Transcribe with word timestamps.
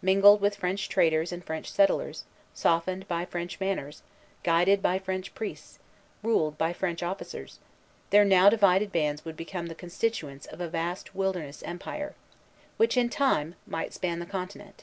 Mingled 0.00 0.40
with 0.40 0.56
French 0.56 0.88
traders 0.88 1.32
and 1.32 1.44
French 1.44 1.70
settlers, 1.70 2.24
softened 2.54 3.06
by 3.08 3.26
French 3.26 3.60
manners, 3.60 4.02
guided 4.42 4.80
by 4.80 4.98
French 4.98 5.34
priests, 5.34 5.78
ruled 6.22 6.56
by 6.56 6.72
French 6.72 7.02
officers, 7.02 7.58
their 8.08 8.24
now 8.24 8.48
divided 8.48 8.90
bands 8.90 9.26
would 9.26 9.36
become 9.36 9.66
the 9.66 9.74
constituents 9.74 10.46
of 10.46 10.62
a 10.62 10.68
vast 10.70 11.14
wilderness 11.14 11.62
empire, 11.64 12.14
which 12.78 12.96
in 12.96 13.10
time 13.10 13.54
might 13.66 13.92
span 13.92 14.18
the 14.18 14.24
continent. 14.24 14.82